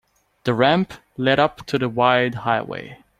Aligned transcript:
The 0.45 0.55
ramp 0.55 0.95
led 1.15 1.37
up 1.39 1.63
to 1.67 1.77
the 1.77 1.87
wide 1.87 2.33
highway. 2.33 3.03